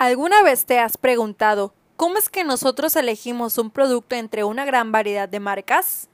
¿Alguna 0.00 0.44
vez 0.44 0.64
te 0.64 0.78
has 0.78 0.96
preguntado 0.96 1.74
cómo 1.96 2.18
es 2.18 2.28
que 2.28 2.44
nosotros 2.44 2.94
elegimos 2.94 3.58
un 3.58 3.72
producto 3.72 4.14
entre 4.14 4.44
una 4.44 4.64
gran 4.64 4.92
variedad 4.92 5.28
de 5.28 5.40
marcas? 5.40 6.08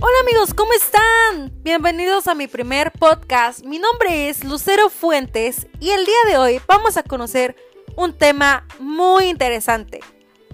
Hola 0.00 0.16
amigos, 0.22 0.54
¿cómo 0.54 0.72
están? 0.72 1.52
Bienvenidos 1.62 2.26
a 2.26 2.34
mi 2.34 2.46
primer 2.46 2.90
podcast. 2.92 3.66
Mi 3.66 3.78
nombre 3.78 4.30
es 4.30 4.42
Lucero 4.44 4.88
Fuentes 4.88 5.66
y 5.78 5.90
el 5.90 6.06
día 6.06 6.24
de 6.26 6.38
hoy 6.38 6.60
vamos 6.66 6.96
a 6.96 7.02
conocer 7.02 7.54
un 7.96 8.14
tema 8.14 8.66
muy 8.78 9.26
interesante 9.26 10.00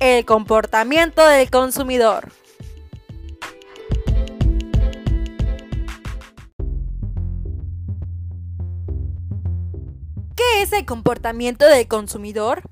el 0.01 0.25
comportamiento 0.25 1.27
del 1.27 1.51
consumidor. 1.51 2.33
¿Qué 10.37 10.63
es 10.63 10.73
el 10.73 10.85
comportamiento 10.85 11.67
del 11.67 11.87
consumidor? 11.87 12.63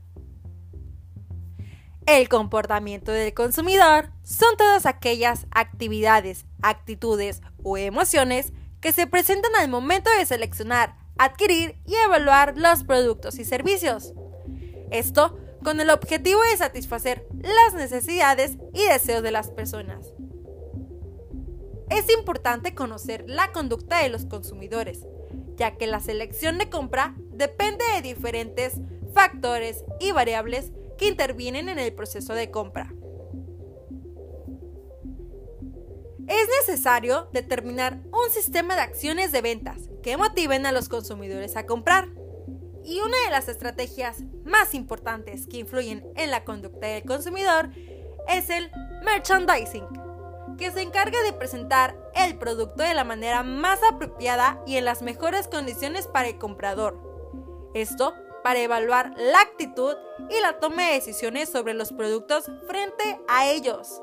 El 2.06 2.28
comportamiento 2.28 3.12
del 3.12 3.32
consumidor 3.32 4.10
son 4.24 4.56
todas 4.56 4.86
aquellas 4.86 5.46
actividades, 5.52 6.46
actitudes 6.60 7.40
o 7.62 7.76
emociones 7.76 8.52
que 8.80 8.92
se 8.92 9.06
presentan 9.06 9.52
al 9.60 9.68
momento 9.68 10.10
de 10.18 10.26
seleccionar, 10.26 10.96
adquirir 11.16 11.76
y 11.86 11.94
evaluar 11.94 12.54
los 12.56 12.82
productos 12.82 13.38
y 13.38 13.44
servicios. 13.44 14.12
Esto 14.90 15.38
con 15.62 15.80
el 15.80 15.90
objetivo 15.90 16.40
de 16.50 16.56
satisfacer 16.56 17.26
las 17.40 17.74
necesidades 17.74 18.56
y 18.72 18.86
deseos 18.86 19.22
de 19.22 19.30
las 19.30 19.50
personas. 19.50 20.12
Es 21.90 22.10
importante 22.10 22.74
conocer 22.74 23.24
la 23.26 23.52
conducta 23.52 24.02
de 24.02 24.08
los 24.08 24.24
consumidores, 24.24 25.06
ya 25.56 25.76
que 25.76 25.86
la 25.86 26.00
selección 26.00 26.58
de 26.58 26.70
compra 26.70 27.14
depende 27.32 27.84
de 27.94 28.02
diferentes 28.02 28.74
factores 29.12 29.84
y 30.00 30.12
variables 30.12 30.72
que 30.96 31.08
intervienen 31.08 31.68
en 31.68 31.78
el 31.78 31.92
proceso 31.92 32.34
de 32.34 32.50
compra. 32.50 32.94
Es 36.28 36.48
necesario 36.66 37.28
determinar 37.32 38.00
un 38.06 38.30
sistema 38.30 38.74
de 38.74 38.80
acciones 38.80 39.32
de 39.32 39.42
ventas 39.42 39.90
que 40.02 40.16
motiven 40.16 40.64
a 40.66 40.72
los 40.72 40.88
consumidores 40.88 41.56
a 41.56 41.66
comprar. 41.66 42.08
Y 42.84 43.00
una 43.00 43.16
de 43.24 43.30
las 43.30 43.48
estrategias 43.48 44.18
más 44.44 44.74
importantes 44.74 45.46
que 45.46 45.58
influyen 45.58 46.04
en 46.16 46.30
la 46.30 46.44
conducta 46.44 46.86
del 46.86 47.04
consumidor 47.04 47.70
es 48.28 48.50
el 48.50 48.70
merchandising, 49.04 49.86
que 50.58 50.70
se 50.70 50.82
encarga 50.82 51.20
de 51.22 51.32
presentar 51.32 51.96
el 52.14 52.38
producto 52.38 52.82
de 52.82 52.94
la 52.94 53.04
manera 53.04 53.42
más 53.42 53.80
apropiada 53.90 54.62
y 54.66 54.76
en 54.76 54.84
las 54.84 55.02
mejores 55.02 55.48
condiciones 55.48 56.06
para 56.06 56.28
el 56.28 56.38
comprador. 56.38 56.98
Esto 57.74 58.14
para 58.42 58.60
evaluar 58.60 59.12
la 59.16 59.40
actitud 59.40 59.94
y 60.28 60.40
la 60.40 60.58
toma 60.58 60.86
de 60.86 60.94
decisiones 60.94 61.48
sobre 61.48 61.74
los 61.74 61.92
productos 61.92 62.50
frente 62.66 63.20
a 63.28 63.46
ellos. 63.46 64.02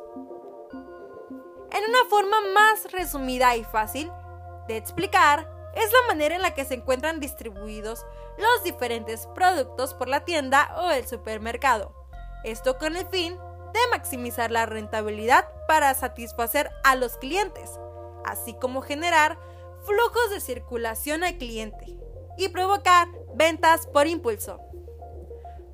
En 1.72 1.83
una 1.88 2.09
forma 2.09 2.38
más 2.53 2.91
resumida 2.91 3.55
y 3.55 3.63
fácil 3.63 4.11
de 4.67 4.77
explicar, 4.77 5.59
es 5.75 5.92
la 5.92 6.08
manera 6.08 6.36
en 6.36 6.42
la 6.42 6.53
que 6.53 6.66
se 6.66 6.75
encuentran 6.75 7.20
distribuidos 7.20 8.06
los 8.38 8.64
diferentes 8.64 9.28
productos 9.28 9.94
por 9.94 10.08
la 10.08 10.25
tienda 10.25 10.75
o 10.81 10.89
el 10.89 11.08
supermercado. 11.08 11.94
Esto 12.44 12.78
con 12.78 12.95
el 12.95 13.06
fin 13.08 13.38
de 13.73 13.80
maximizar 13.92 14.52
la 14.52 14.66
rentabilidad 14.66 15.47
para 15.67 15.94
satisfacer 15.94 16.70
a 16.84 16.95
los 16.95 17.17
clientes, 17.17 17.80
así 18.25 18.53
como 18.53 18.81
generar 18.81 19.38
flujos 19.84 20.30
de 20.31 20.40
circulación 20.40 21.24
al 21.24 21.38
cliente 21.38 21.97
y 22.38 22.47
provocar 22.50 23.07
ventas 23.36 23.88
por 23.88 24.07
impulso. 24.07 24.59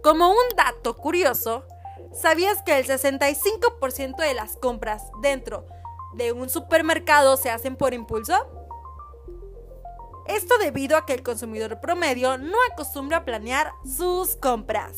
Como 0.03 0.29
un 0.29 0.56
dato 0.56 0.95
curioso, 0.97 1.66
¿sabías 2.13 2.62
que 2.63 2.77
el 2.77 2.85
65% 2.85 4.17
de 4.17 4.33
las 4.33 4.56
compras 4.57 5.03
dentro 5.22 5.66
de 6.13 6.31
un 6.31 6.50
supermercado 6.50 7.38
se 7.38 7.50
hacen 7.50 7.75
por 7.75 7.94
impulso? 7.94 8.54
Esto 10.28 10.58
debido 10.58 10.97
a 10.97 11.06
que 11.06 11.13
el 11.13 11.24
consumidor 11.24 11.80
promedio 11.80 12.38
no 12.38 12.58
acostumbra 12.72 13.18
a 13.18 13.25
planear 13.25 13.72
sus 13.86 14.36
compras. 14.36 14.97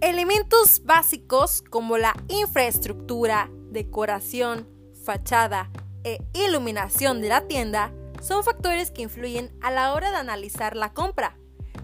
Elementos 0.00 0.82
básicos 0.84 1.62
como 1.68 1.98
la 1.98 2.14
infraestructura, 2.28 3.50
decoración, 3.70 4.68
fachada 5.04 5.70
e 6.04 6.20
iluminación 6.32 7.20
de 7.20 7.28
la 7.28 7.48
tienda 7.48 7.92
son 8.22 8.44
factores 8.44 8.92
que 8.92 9.02
influyen 9.02 9.50
a 9.60 9.72
la 9.72 9.92
hora 9.92 10.10
de 10.10 10.16
analizar 10.16 10.76
la 10.76 10.92
compra, 10.92 11.36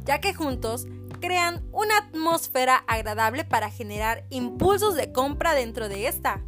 ya 0.05 0.21
que 0.21 0.35
juntos 0.35 0.87
crean 1.23 1.65
una 1.73 1.97
atmósfera 1.97 2.85
agradable 2.87 3.45
para 3.45 3.71
generar 3.71 4.27
impulsos 4.29 4.95
de 4.97 5.13
compra 5.13 5.55
dentro 5.55 5.89
de 5.89 6.09
esta. 6.09 6.43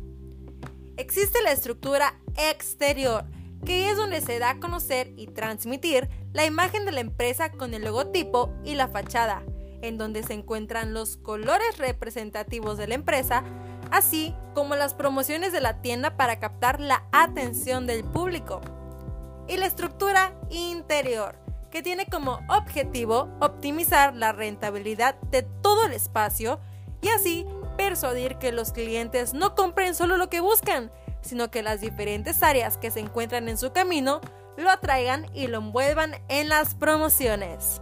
Existe 0.98 1.40
la 1.42 1.52
estructura 1.52 2.20
exterior, 2.36 3.24
que 3.64 3.88
es 3.88 3.96
donde 3.96 4.20
se 4.20 4.38
da 4.38 4.50
a 4.50 4.60
conocer 4.60 5.12
y 5.16 5.28
transmitir 5.28 6.10
la 6.32 6.44
imagen 6.44 6.84
de 6.84 6.92
la 6.92 7.00
empresa 7.00 7.52
con 7.52 7.72
el 7.72 7.84
logotipo 7.84 8.52
y 8.64 8.74
la 8.74 8.88
fachada, 8.88 9.42
en 9.80 9.96
donde 9.96 10.22
se 10.24 10.34
encuentran 10.34 10.92
los 10.92 11.16
colores 11.16 11.78
representativos 11.78 12.76
de 12.76 12.88
la 12.88 12.96
empresa, 12.96 13.44
así 13.90 14.34
como 14.54 14.74
las 14.74 14.92
promociones 14.92 15.52
de 15.52 15.60
la 15.60 15.80
tienda 15.82 16.16
para 16.16 16.40
captar 16.40 16.80
la 16.80 17.04
atención 17.12 17.86
del 17.86 18.02
público. 18.02 18.60
Y 19.46 19.56
la 19.56 19.66
estructura 19.66 20.34
interior, 20.50 21.43
que 21.74 21.82
tiene 21.82 22.06
como 22.06 22.38
objetivo 22.48 23.36
optimizar 23.40 24.14
la 24.14 24.30
rentabilidad 24.30 25.16
de 25.22 25.42
todo 25.42 25.86
el 25.86 25.92
espacio 25.92 26.60
y 27.02 27.08
así 27.08 27.44
persuadir 27.76 28.36
que 28.38 28.52
los 28.52 28.70
clientes 28.70 29.34
no 29.34 29.56
compren 29.56 29.96
solo 29.96 30.16
lo 30.16 30.30
que 30.30 30.40
buscan, 30.40 30.92
sino 31.20 31.50
que 31.50 31.64
las 31.64 31.80
diferentes 31.80 32.44
áreas 32.44 32.78
que 32.78 32.92
se 32.92 33.00
encuentran 33.00 33.48
en 33.48 33.58
su 33.58 33.72
camino 33.72 34.20
lo 34.56 34.70
atraigan 34.70 35.26
y 35.34 35.48
lo 35.48 35.58
envuelvan 35.58 36.14
en 36.28 36.48
las 36.48 36.76
promociones. 36.76 37.80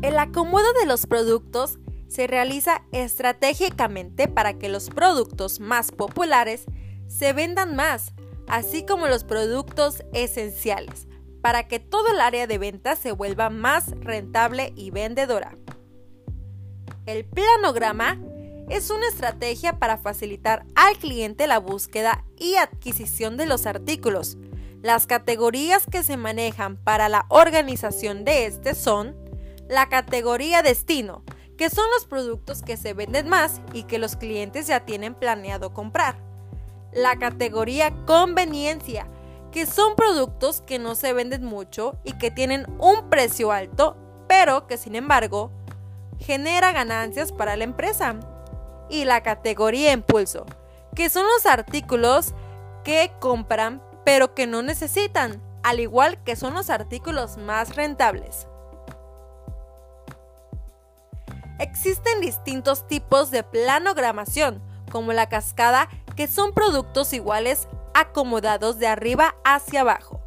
El 0.00 0.16
acomodo 0.16 0.72
de 0.74 0.86
los 0.86 1.08
productos 1.08 1.80
se 2.08 2.26
realiza 2.26 2.82
estratégicamente 2.92 4.28
para 4.28 4.54
que 4.54 4.68
los 4.68 4.90
productos 4.90 5.60
más 5.60 5.92
populares 5.92 6.64
se 7.08 7.32
vendan 7.32 7.76
más, 7.76 8.12
así 8.48 8.84
como 8.84 9.06
los 9.06 9.24
productos 9.24 10.04
esenciales, 10.12 11.06
para 11.40 11.68
que 11.68 11.78
todo 11.78 12.08
el 12.10 12.20
área 12.20 12.46
de 12.46 12.58
ventas 12.58 12.98
se 12.98 13.12
vuelva 13.12 13.50
más 13.50 13.90
rentable 14.00 14.72
y 14.76 14.90
vendedora. 14.90 15.56
El 17.06 17.24
planograma 17.24 18.18
es 18.70 18.90
una 18.90 19.06
estrategia 19.08 19.78
para 19.78 19.98
facilitar 19.98 20.64
al 20.74 20.96
cliente 20.96 21.46
la 21.46 21.58
búsqueda 21.58 22.24
y 22.38 22.54
adquisición 22.54 23.36
de 23.36 23.46
los 23.46 23.66
artículos. 23.66 24.38
Las 24.80 25.06
categorías 25.06 25.86
que 25.90 26.02
se 26.02 26.16
manejan 26.16 26.76
para 26.76 27.08
la 27.08 27.26
organización 27.28 28.24
de 28.24 28.46
este 28.46 28.74
son 28.74 29.16
la 29.68 29.88
categoría 29.88 30.62
destino, 30.62 31.24
que 31.56 31.70
son 31.70 31.84
los 31.94 32.06
productos 32.06 32.62
que 32.62 32.76
se 32.76 32.94
venden 32.94 33.28
más 33.28 33.60
y 33.72 33.84
que 33.84 33.98
los 33.98 34.16
clientes 34.16 34.66
ya 34.66 34.80
tienen 34.80 35.14
planeado 35.14 35.72
comprar. 35.72 36.16
La 36.92 37.16
categoría 37.16 37.92
conveniencia, 38.06 39.06
que 39.52 39.66
son 39.66 39.94
productos 39.96 40.60
que 40.60 40.78
no 40.78 40.94
se 40.94 41.12
venden 41.12 41.44
mucho 41.44 41.96
y 42.04 42.18
que 42.18 42.30
tienen 42.30 42.66
un 42.78 43.08
precio 43.10 43.52
alto, 43.52 43.96
pero 44.28 44.66
que 44.66 44.76
sin 44.76 44.96
embargo 44.96 45.50
genera 46.18 46.72
ganancias 46.72 47.32
para 47.32 47.56
la 47.56 47.64
empresa. 47.64 48.16
Y 48.90 49.04
la 49.04 49.22
categoría 49.22 49.92
impulso, 49.92 50.44
que 50.94 51.08
son 51.08 51.24
los 51.26 51.46
artículos 51.46 52.34
que 52.84 53.12
compran 53.18 53.80
pero 54.04 54.34
que 54.34 54.46
no 54.46 54.62
necesitan, 54.62 55.42
al 55.62 55.80
igual 55.80 56.22
que 56.24 56.36
son 56.36 56.54
los 56.54 56.70
artículos 56.70 57.38
más 57.38 57.74
rentables. 57.74 58.46
Existen 61.58 62.20
distintos 62.20 62.86
tipos 62.86 63.30
de 63.30 63.42
planogramación, 63.42 64.62
como 64.90 65.12
la 65.12 65.28
cascada, 65.28 65.88
que 66.16 66.26
son 66.26 66.52
productos 66.52 67.12
iguales 67.12 67.68
acomodados 67.94 68.78
de 68.78 68.88
arriba 68.88 69.36
hacia 69.44 69.82
abajo. 69.82 70.20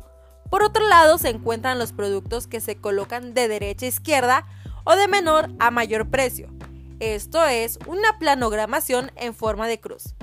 Por 0.50 0.64
otro 0.64 0.88
lado 0.88 1.18
se 1.18 1.30
encuentran 1.30 1.80
los 1.80 1.92
productos 1.92 2.48
que 2.48 2.62
se 2.62 2.78
colocan 2.78 3.34
de 3.34 3.48
derecha 3.48 3.86
a 3.86 3.90
izquierda 3.90 4.46
o 4.86 4.96
de 4.96 5.08
menor 5.08 5.50
a 5.60 5.72
mayor 5.72 6.10
precio. 6.10 6.50
Esto 7.00 7.46
es 7.46 7.78
una 7.86 8.18
planogramación 8.18 9.12
en 9.18 9.36
forma 9.36 9.68
de 9.68 9.80
cruz. 9.80 10.16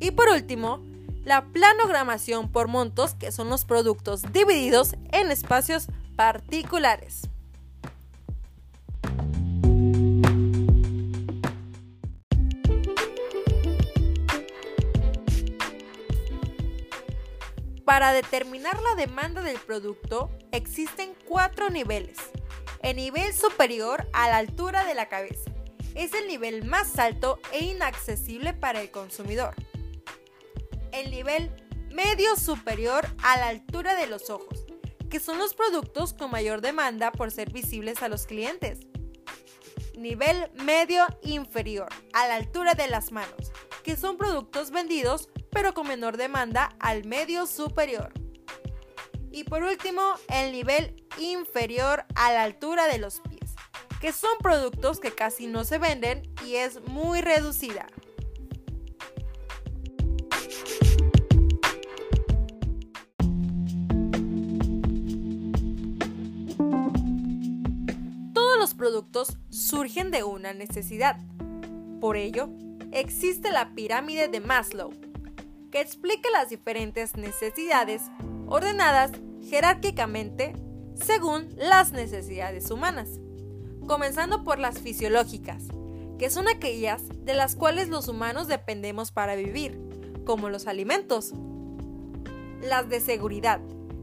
Y 0.00 0.10
por 0.10 0.28
último, 0.28 0.84
la 1.24 1.44
planogramación 1.44 2.50
por 2.50 2.66
montos, 2.66 3.14
que 3.14 3.30
son 3.30 3.48
los 3.48 3.64
productos 3.64 4.22
divididos 4.32 4.96
en 5.12 5.30
espacios 5.30 5.86
particulares. 6.16 7.29
Para 17.90 18.12
determinar 18.12 18.80
la 18.82 18.94
demanda 18.94 19.42
del 19.42 19.58
producto 19.58 20.30
existen 20.52 21.12
cuatro 21.26 21.70
niveles. 21.70 22.18
El 22.84 22.94
nivel 22.94 23.34
superior 23.34 24.08
a 24.12 24.28
la 24.28 24.36
altura 24.36 24.84
de 24.84 24.94
la 24.94 25.08
cabeza 25.08 25.50
es 25.96 26.14
el 26.14 26.28
nivel 26.28 26.64
más 26.64 27.00
alto 27.00 27.40
e 27.50 27.64
inaccesible 27.64 28.52
para 28.52 28.80
el 28.80 28.92
consumidor. 28.92 29.56
El 30.92 31.10
nivel 31.10 31.50
medio 31.90 32.36
superior 32.36 33.08
a 33.24 33.36
la 33.38 33.48
altura 33.48 33.96
de 33.96 34.06
los 34.06 34.30
ojos, 34.30 34.64
que 35.10 35.18
son 35.18 35.38
los 35.38 35.54
productos 35.54 36.12
con 36.14 36.30
mayor 36.30 36.60
demanda 36.60 37.10
por 37.10 37.32
ser 37.32 37.50
visibles 37.50 38.04
a 38.04 38.08
los 38.08 38.24
clientes. 38.24 38.86
Nivel 39.98 40.48
medio 40.62 41.08
inferior 41.22 41.88
a 42.12 42.28
la 42.28 42.36
altura 42.36 42.74
de 42.74 42.86
las 42.86 43.10
manos, 43.10 43.50
que 43.82 43.96
son 43.96 44.16
productos 44.16 44.70
vendidos 44.70 45.28
pero 45.50 45.74
con 45.74 45.88
menor 45.88 46.16
demanda 46.16 46.70
al 46.78 47.04
medio 47.04 47.46
superior. 47.46 48.12
Y 49.32 49.44
por 49.44 49.62
último, 49.62 50.14
el 50.28 50.52
nivel 50.52 50.94
inferior 51.18 52.04
a 52.16 52.32
la 52.32 52.42
altura 52.42 52.86
de 52.86 52.98
los 52.98 53.20
pies, 53.20 53.54
que 54.00 54.12
son 54.12 54.30
productos 54.42 54.98
que 54.98 55.12
casi 55.12 55.46
no 55.46 55.64
se 55.64 55.78
venden 55.78 56.22
y 56.44 56.56
es 56.56 56.82
muy 56.88 57.20
reducida. 57.20 57.86
Todos 68.34 68.58
los 68.58 68.74
productos 68.74 69.36
surgen 69.50 70.10
de 70.10 70.24
una 70.24 70.52
necesidad. 70.54 71.20
Por 72.00 72.16
ello, 72.16 72.48
existe 72.90 73.52
la 73.52 73.74
pirámide 73.74 74.26
de 74.26 74.40
Maslow, 74.40 74.90
que 75.70 75.80
explica 75.80 76.28
las 76.30 76.48
diferentes 76.48 77.16
necesidades 77.16 78.02
ordenadas 78.46 79.12
jerárquicamente 79.48 80.54
según 80.94 81.48
las 81.56 81.92
necesidades 81.92 82.70
humanas, 82.70 83.20
comenzando 83.86 84.44
por 84.44 84.58
las 84.58 84.78
fisiológicas, 84.78 85.64
que 86.18 86.30
son 86.30 86.48
aquellas 86.48 87.02
de 87.24 87.34
las 87.34 87.56
cuales 87.56 87.88
los 87.88 88.08
humanos 88.08 88.48
dependemos 88.48 89.10
para 89.12 89.36
vivir, 89.36 89.80
como 90.26 90.50
los 90.50 90.66
alimentos. 90.66 91.32
Las 92.62 92.88
de 92.90 93.00
seguridad, 93.00 93.60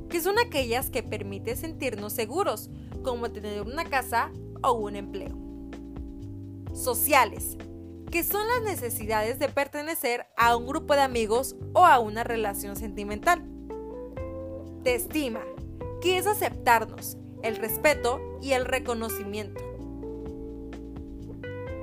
que 0.10 0.22
son 0.22 0.40
aquellas 0.40 0.90
que 0.90 1.04
permiten 1.04 1.58
sentirnos 1.58 2.14
seguros, 2.14 2.70
como 3.04 3.32
tener 3.32 3.62
una 3.62 3.86
casa 3.86 4.32
o 4.64 4.72
un 4.74 4.96
empleo. 4.96 5.38
Sociales, 6.74 7.58
que 8.12 8.24
son 8.24 8.48
las 8.48 8.62
necesidades 8.62 9.40
de 9.40 9.50
pertenecer 9.50 10.28
a 10.38 10.56
un 10.56 10.66
grupo 10.66 10.94
de 10.94 11.02
amigos 11.02 11.56
o 11.74 11.86
a 11.86 12.00
una 12.00 12.24
relación 12.24 12.76
sentimental. 12.76 13.44
De 14.84 14.96
estima, 14.96 15.42
que 16.02 16.18
es 16.18 16.28
aceptarnos, 16.28 17.18
el 17.44 17.58
respeto 17.58 18.22
y 18.42 18.54
el 18.54 18.66
reconocimiento. 18.66 19.64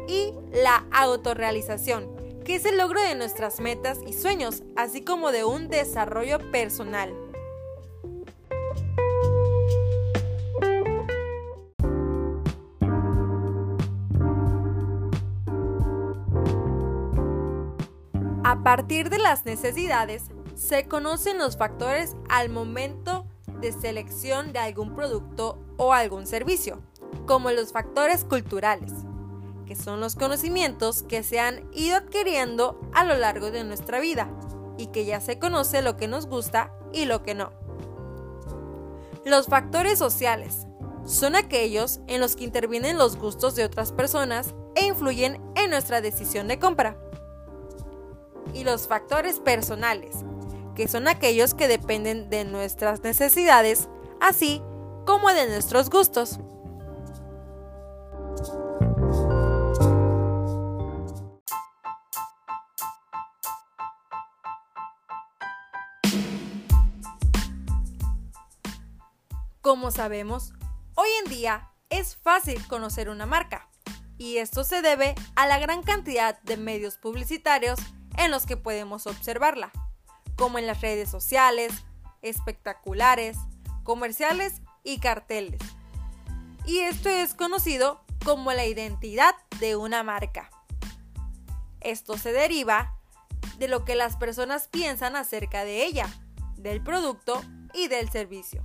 Y 0.09 0.33
la 0.53 0.87
autorrealización, 0.93 2.09
que 2.45 2.57
es 2.57 2.65
el 2.65 2.79
logro 2.79 3.01
de 3.03 3.15
nuestras 3.15 3.61
metas 3.61 3.99
y 4.07 4.13
sueños, 4.13 4.63
así 4.77 5.03
como 5.03 5.33
de 5.33 5.45
un 5.45 5.69
desarrollo 5.69 6.39
personal. 6.51 7.15
A 18.55 18.63
partir 18.63 19.11
de 19.11 19.19
las 19.19 19.45
necesidades, 19.45 20.23
se 20.55 20.87
conocen 20.87 21.39
los 21.39 21.57
factores 21.57 22.15
al 22.29 22.51
momento 22.51 23.27
de 23.61 23.73
selección 23.73 24.53
de 24.53 24.61
algún 24.61 24.95
producto 24.95 25.59
o 25.77 25.93
algún 25.93 26.25
servicio, 26.25 26.81
como 27.27 27.51
los 27.51 27.73
factores 27.73 28.23
culturales, 28.23 28.93
que 29.67 29.75
son 29.75 29.99
los 29.99 30.15
conocimientos 30.15 31.03
que 31.03 31.25
se 31.25 31.41
han 31.41 31.69
ido 31.73 31.97
adquiriendo 31.97 32.81
a 32.93 33.05
lo 33.05 33.17
largo 33.17 33.51
de 33.51 33.65
nuestra 33.65 33.99
vida 33.99 34.31
y 34.79 34.87
que 34.87 35.05
ya 35.05 35.21
se 35.21 35.41
conoce 35.41 35.83
lo 35.83 35.97
que 35.97 36.07
nos 36.07 36.27
gusta 36.27 36.73
y 36.93 37.07
lo 37.07 37.25
que 37.25 37.35
no. 37.35 37.51
Los 39.25 39.49
factores 39.49 39.99
sociales 39.99 40.69
son 41.05 41.35
aquellos 41.35 41.99
en 42.07 42.21
los 42.21 42.37
que 42.37 42.45
intervienen 42.45 42.99
los 42.99 43.17
gustos 43.17 43.57
de 43.57 43.65
otras 43.65 43.91
personas 43.91 44.55
e 44.77 44.87
influyen 44.87 45.43
en 45.57 45.71
nuestra 45.71 46.01
decisión 46.01 46.47
de 46.47 46.61
compra 46.61 46.97
y 48.55 48.65
los 48.65 48.87
factores 48.87 49.41
personales, 49.41 50.17
que 50.75 50.89
son 50.89 51.09
aquellos 51.09 51.55
que 51.55 51.69
dependen 51.69 52.31
de 52.31 52.45
nuestras 52.45 53.03
necesidades, 53.03 53.89
así 54.21 54.63
como 55.05 55.29
de 55.31 55.49
nuestros 55.49 55.91
gustos. 55.91 56.39
Como 69.61 69.91
sabemos, 69.91 70.53
hoy 70.95 71.09
en 71.25 71.31
día 71.31 71.71
es 71.89 72.17
fácil 72.17 72.65
conocer 72.69 73.09
una 73.09 73.27
marca, 73.27 73.69
y 74.19 74.37
esto 74.37 74.63
se 74.63 74.83
debe 74.83 75.15
a 75.35 75.47
la 75.47 75.59
gran 75.59 75.83
cantidad 75.83 76.41
de 76.43 76.57
medios 76.57 76.99
publicitarios 76.99 77.79
en 78.19 78.31
los 78.31 78.47
que 78.47 78.57
podemos 78.57 79.07
observarla, 79.07 79.71
como 80.37 80.59
en 80.59 80.67
las 80.67 80.81
redes 80.81 81.11
sociales, 81.11 81.73
espectaculares, 82.23 83.37
comerciales 83.83 84.63
y 84.83 84.99
carteles. 84.99 85.61
Y 86.67 86.81
esto 86.81 87.09
es 87.09 87.35
conocido 87.35 88.01
como 88.25 88.53
la 88.53 88.65
identidad 88.65 89.35
de 89.61 89.77
una 89.77 90.03
marca. 90.03 90.51
Esto 91.81 92.17
se 92.17 92.33
deriva 92.33 92.97
de 93.59 93.69
lo 93.69 93.85
que 93.85 93.95
las 93.95 94.17
personas 94.17 94.69
piensan 94.69 95.17
acerca 95.17 95.65
de 95.65 95.85
ella, 95.85 96.09
del 96.57 96.83
producto 96.83 97.43
y 97.75 97.89
del 97.89 98.11
servicio. 98.11 98.63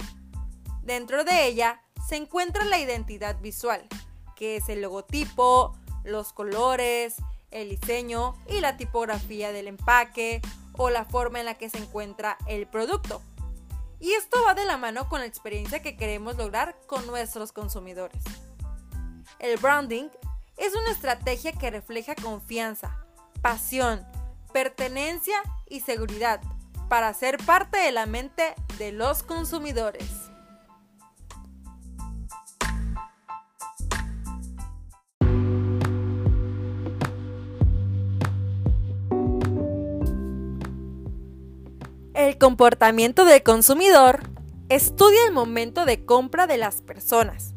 Dentro 0.82 1.24
de 1.25 1.46
ella 1.46 1.82
se 2.08 2.15
encuentra 2.15 2.63
la 2.63 2.79
identidad 2.79 3.39
visual, 3.41 3.88
que 4.36 4.56
es 4.56 4.70
el 4.70 4.82
logotipo, 4.82 5.77
los 6.06 6.32
colores, 6.32 7.18
el 7.51 7.70
diseño 7.70 8.36
y 8.48 8.62
la 8.62 8.77
tipografía 8.77 9.51
del 9.51 9.68
empaque 9.68 10.41
o 10.74 10.89
la 10.89 11.06
forma 11.06 11.39
en 11.39 11.46
la 11.46 11.56
que 11.56 11.70
se 11.70 11.77
encuentra 11.77 12.38
el 12.48 12.68
producto. 12.68 13.22
Y 14.00 14.13
esto 14.13 14.38
va 14.46 14.53
de 14.53 14.65
la 14.65 14.77
mano 14.77 15.10
con 15.10 15.20
la 15.20 15.25
experiencia 15.25 15.82
que 15.82 15.98
queremos 15.98 16.38
lograr 16.38 16.75
con 16.88 17.06
nuestros 17.06 17.51
consumidores. 17.51 18.24
El 19.39 19.58
branding 19.58 20.10
es 20.58 20.75
una 20.75 20.91
estrategia 20.91 21.51
que 21.51 21.70
refleja 21.70 22.15
confianza, 22.15 23.06
pasión, 23.41 24.06
pertenencia 24.53 25.41
y 25.68 25.82
seguridad 25.82 26.41
para 26.88 27.13
ser 27.13 27.38
parte 27.46 27.77
de 27.77 27.91
la 27.91 28.06
mente 28.06 28.56
de 28.77 28.91
los 28.91 29.24
consumidores. 29.24 30.28
El 42.29 42.38
comportamiento 42.38 43.25
del 43.25 43.41
consumidor 43.41 44.19
estudia 44.69 45.25
el 45.25 45.33
momento 45.33 45.86
de 45.86 46.05
compra 46.05 46.45
de 46.45 46.57
las 46.57 46.83
personas. 46.83 47.55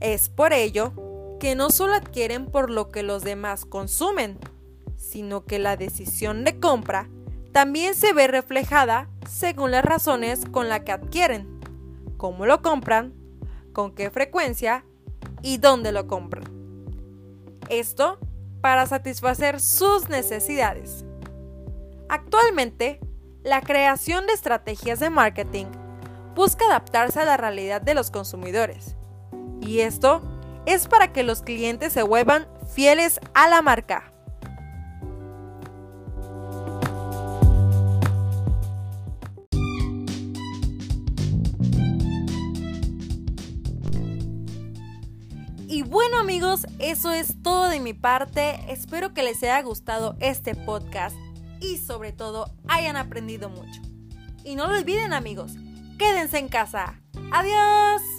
Es 0.00 0.28
por 0.28 0.52
ello 0.52 1.36
que 1.38 1.54
no 1.54 1.70
solo 1.70 1.94
adquieren 1.94 2.46
por 2.46 2.70
lo 2.70 2.90
que 2.90 3.04
los 3.04 3.22
demás 3.22 3.64
consumen, 3.64 4.36
sino 4.96 5.44
que 5.44 5.60
la 5.60 5.76
decisión 5.76 6.42
de 6.42 6.58
compra 6.58 7.08
también 7.52 7.94
se 7.94 8.12
ve 8.12 8.26
reflejada 8.26 9.08
según 9.28 9.70
las 9.70 9.84
razones 9.84 10.40
con 10.50 10.68
las 10.68 10.80
que 10.80 10.90
adquieren, 10.90 11.60
cómo 12.16 12.46
lo 12.46 12.62
compran, 12.62 13.14
con 13.72 13.94
qué 13.94 14.10
frecuencia 14.10 14.84
y 15.40 15.58
dónde 15.58 15.92
lo 15.92 16.08
compran. 16.08 16.50
Esto 17.68 18.18
para 18.60 18.86
satisfacer 18.86 19.60
sus 19.60 20.08
necesidades. 20.08 21.04
Actualmente, 22.08 22.98
la 23.42 23.62
creación 23.62 24.26
de 24.26 24.34
estrategias 24.34 25.00
de 25.00 25.10
marketing 25.10 25.66
busca 26.34 26.66
adaptarse 26.66 27.20
a 27.20 27.24
la 27.24 27.36
realidad 27.36 27.80
de 27.80 27.94
los 27.94 28.10
consumidores. 28.10 28.96
Y 29.60 29.80
esto 29.80 30.22
es 30.66 30.88
para 30.88 31.12
que 31.12 31.22
los 31.22 31.42
clientes 31.42 31.92
se 31.92 32.02
vuelvan 32.02 32.46
fieles 32.74 33.20
a 33.34 33.48
la 33.48 33.62
marca. 33.62 34.12
Y 45.66 45.82
bueno 45.82 46.18
amigos, 46.18 46.66
eso 46.78 47.12
es 47.12 47.36
todo 47.42 47.68
de 47.68 47.80
mi 47.80 47.94
parte. 47.94 48.60
Espero 48.68 49.14
que 49.14 49.22
les 49.22 49.42
haya 49.42 49.62
gustado 49.62 50.16
este 50.20 50.54
podcast 50.54 51.16
y 51.60 51.78
sobre 51.78 52.12
todo 52.12 52.52
hayan 52.68 52.96
aprendido 52.96 53.48
mucho. 53.48 53.80
Y 54.44 54.56
no 54.56 54.66
lo 54.66 54.78
olviden 54.78 55.12
amigos, 55.12 55.52
quédense 55.98 56.38
en 56.38 56.48
casa. 56.48 57.00
Adiós. 57.32 58.09